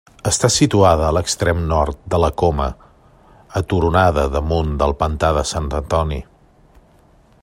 Està 0.27 0.49
situada 0.53 1.03
a 1.07 1.11
l'extrem 1.17 1.59
nord 1.73 1.99
de 2.13 2.19
la 2.23 2.29
Coma, 2.43 2.67
aturonada 3.61 4.25
damunt 4.37 4.75
del 4.83 4.97
pantà 5.05 5.33
de 5.39 5.45
Sant 5.55 5.69
Antoni. 5.83 6.23